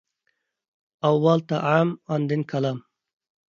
[1.09, 2.83] ئاۋۋال تائام، ئاندىن كالام.